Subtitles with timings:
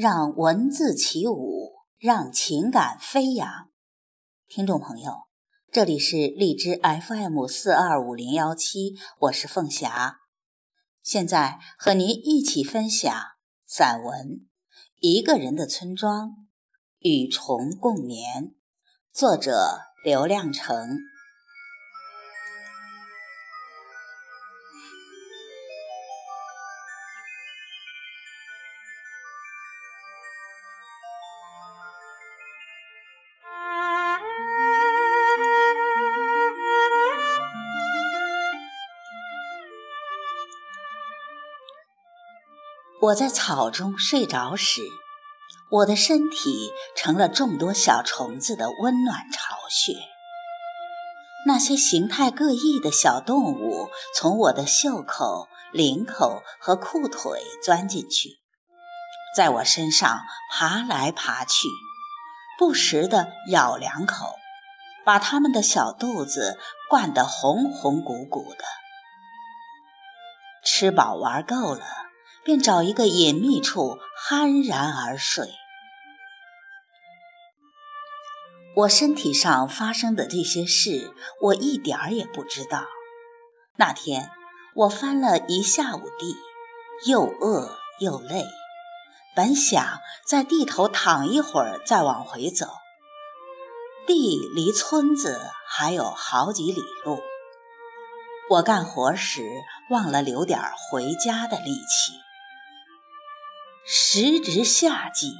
[0.00, 3.68] 让文字起舞，让情感飞扬。
[4.48, 5.12] 听众朋友，
[5.70, 10.20] 这里是荔枝 FM 四二五零幺七，我是凤霞，
[11.02, 13.14] 现在和您一起分享
[13.66, 14.26] 散文
[15.00, 16.46] 《一个人的村庄
[17.00, 18.44] 与虫共眠》，
[19.12, 21.09] 作者刘亮程。
[43.02, 44.82] 我在草中睡着时，
[45.70, 49.94] 我的身体成了众多小虫子的温暖巢穴。
[51.46, 58.40] 那些形态各异的小动物从我的袖口、领口和裤腿钻进去，
[59.34, 60.20] 在我身上
[60.52, 61.68] 爬来爬去，
[62.58, 64.34] 不时地咬两口，
[65.06, 66.58] 把它们的小肚子
[66.90, 68.64] 灌得红红鼓鼓的。
[70.62, 72.09] 吃饱玩够了。
[72.44, 75.48] 便找一个隐秘处酣然而睡。
[78.76, 82.84] 我身体上发生的这些事，我一点儿也不知道。
[83.76, 84.30] 那天
[84.74, 86.36] 我翻了一下午地，
[87.06, 88.46] 又饿又累，
[89.34, 92.66] 本想在地头躺一会儿再往回走。
[94.06, 97.20] 地离村子还有好几里路，
[98.48, 99.42] 我干活时
[99.90, 100.58] 忘了留点
[100.90, 102.12] 回家的力气。
[103.84, 105.32] 时值夏季，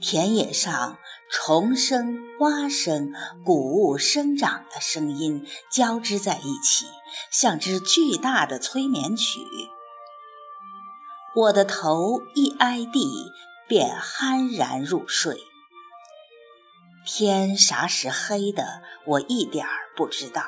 [0.00, 0.98] 田野上
[1.30, 3.12] 虫声、蛙声、
[3.44, 6.86] 谷物生长的声音交织在一起，
[7.30, 9.40] 像支巨大的催眠曲。
[11.36, 13.32] 我的头一挨地，
[13.68, 15.36] 便酣然入睡。
[17.06, 20.42] 天啥时黑的，我一点儿不知道。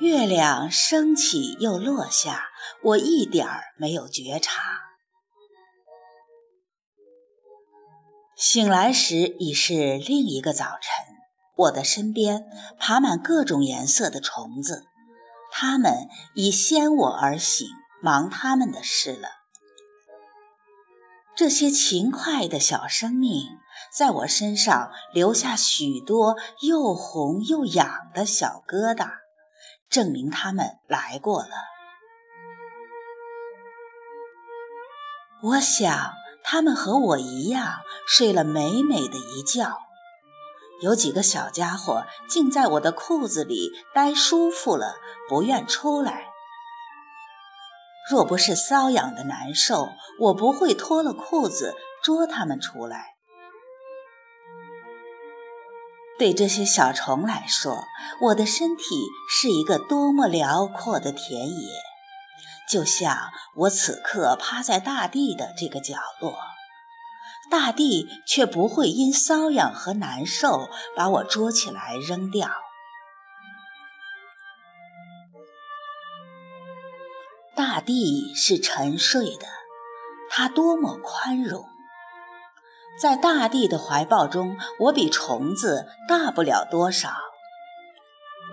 [0.00, 2.48] 月亮升起又落下，
[2.82, 4.73] 我一点儿没有觉察。
[8.46, 11.16] 醒来时已是另一个早晨，
[11.56, 12.44] 我的身边
[12.78, 14.84] 爬满各种颜色的虫子，
[15.50, 17.66] 它们已先我而醒，
[18.02, 19.30] 忙他们的事了。
[21.34, 23.46] 这些勤快的小生命
[23.90, 29.08] 在我身上留下许多又红又痒的小疙瘩，
[29.88, 31.48] 证明他们来过了。
[35.42, 36.12] 我想。
[36.44, 39.78] 他们和我一样睡了美美的一觉，
[40.82, 44.96] 有几个小家伙竟在我的裤子里待舒服了，
[45.28, 46.26] 不愿出来。
[48.10, 49.88] 若不是瘙痒的难受，
[50.20, 53.14] 我不会脱了裤子捉他们出来。
[56.18, 57.84] 对这些小虫来说，
[58.20, 58.84] 我的身体
[59.28, 61.93] 是一个多么辽阔的田野。
[62.68, 66.34] 就像我此刻趴在大地的这个角落，
[67.50, 72.50] 大地却不会因瘙痒和难受把我捉起来扔掉。
[77.54, 79.46] 大地是沉睡的，
[80.28, 81.68] 它多么宽容！
[83.00, 87.12] 在大地的怀抱中，我比虫子大不了多少。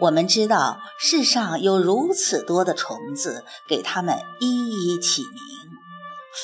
[0.02, 5.32] 我们知道世上有如此多的虫子，给它们一一起名，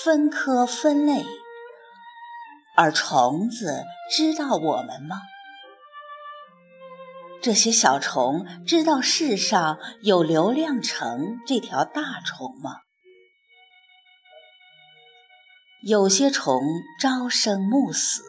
[0.03, 1.25] 分科分类。
[2.75, 3.83] 而虫子
[4.15, 5.21] 知道我们吗？
[7.41, 12.81] 这些小虫知道世上有刘亮程这条大虫吗？
[15.81, 16.61] 有些虫
[17.01, 18.21] 朝生暮死，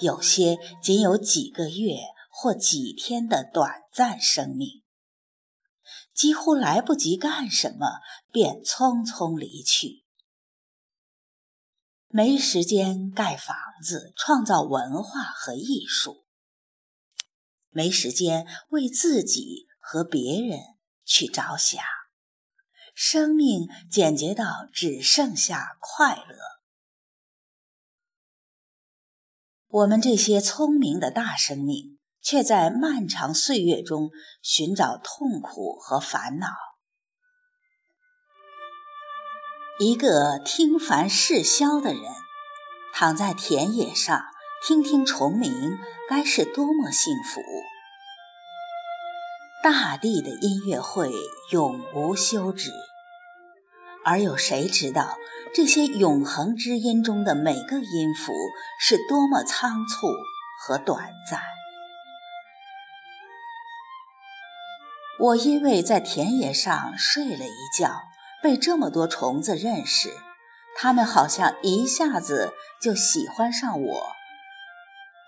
[0.00, 1.96] 有些仅有几个月。
[2.38, 4.82] 或几天的短暂生命，
[6.12, 10.04] 几乎来不及干什么，便匆匆离去。
[12.08, 16.26] 没时间盖房子、创造文化和艺术，
[17.70, 20.60] 没时间为自己和别人
[21.06, 21.82] 去着想，
[22.94, 26.36] 生命简洁到只剩下快乐。
[29.68, 31.95] 我们这些聪明的大生命。
[32.26, 34.10] 却在漫长岁月中
[34.42, 36.48] 寻找痛苦和烦恼。
[39.78, 42.02] 一个听凡事消的人，
[42.92, 44.24] 躺在田野上
[44.66, 45.78] 听听虫鸣，
[46.10, 47.40] 该是多么幸福！
[49.62, 51.12] 大地的音乐会
[51.52, 52.72] 永无休止，
[54.04, 55.16] 而有谁知道
[55.54, 58.32] 这些永恒之音中的每个音符
[58.80, 60.08] 是多么仓促
[60.60, 61.40] 和短暂？
[65.18, 68.02] 我因为在田野上睡了一觉，
[68.42, 70.10] 被这么多虫子认识，
[70.76, 74.06] 它们好像一下子就喜欢上我，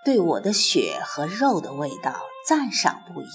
[0.04, 3.26] 对我的血和肉的味道赞赏不已。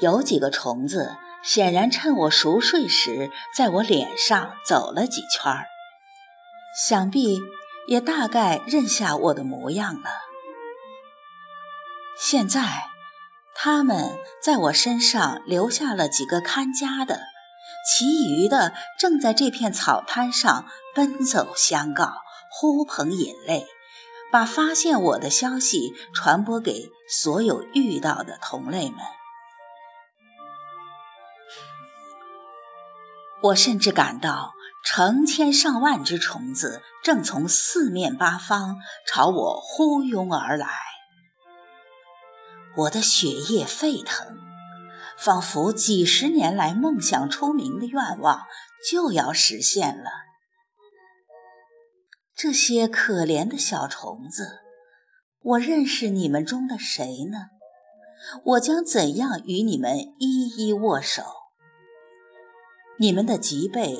[0.00, 1.16] 有几个虫子。
[1.40, 5.66] 显然，趁我熟睡时，在我脸上走了几圈儿，
[6.84, 7.38] 想必
[7.86, 10.10] 也大概认下我的模样了。
[12.18, 12.88] 现在，
[13.60, 17.22] 他们在我身上留下了几个看家的，
[17.84, 22.12] 其余的正在这片草滩上奔走相告，
[22.52, 23.66] 呼朋引类，
[24.30, 29.00] 把发现我的消息传播给所有遇到的同类们。
[33.42, 34.52] 我甚至感到
[34.84, 40.68] 成千上万只虫子正从四面八方朝我呼拥而来，
[42.76, 44.38] 我的血液沸腾，
[45.18, 48.46] 仿佛几十年来梦想出名的愿望
[48.88, 50.10] 就要实现了。
[52.36, 54.60] 这些可怜的小虫子，
[55.40, 57.48] 我认识你们中的谁呢？
[58.44, 61.24] 我将怎样与你们一一握手？
[63.00, 63.96] 你们的脊背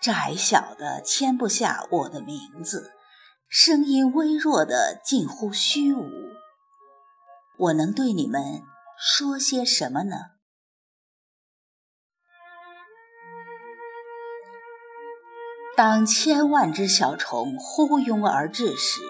[0.00, 2.92] 窄小的签不下我的名字，
[3.48, 6.08] 声音微弱的近乎虚无。
[7.56, 8.62] 我能对你们
[8.98, 10.16] 说些什么呢？
[15.76, 19.00] 当千万只小虫呼拥而至时，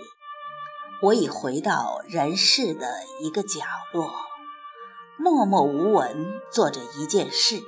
[1.03, 3.61] 我已回到人世的一个角
[3.93, 4.15] 落，
[5.19, 7.63] 默默无闻做着一件事。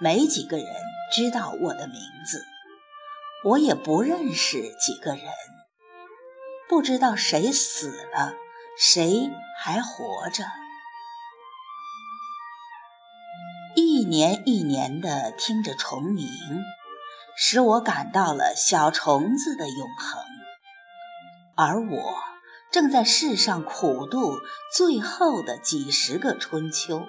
[0.00, 0.66] 没几个人
[1.12, 2.44] 知道我的名字，
[3.44, 5.24] 我也不认识几个人，
[6.68, 8.34] 不知道谁死了，
[8.78, 10.44] 谁还活着。
[13.74, 16.26] 一年一年的听着虫鸣，
[17.36, 20.22] 使我感到了小虫子的永恒，
[21.56, 22.14] 而我
[22.70, 24.38] 正在世上苦度
[24.74, 27.06] 最后的几十个春秋。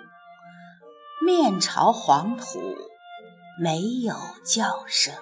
[1.26, 2.76] 面朝黄土，
[3.60, 4.16] 没有
[4.46, 5.14] 叫声。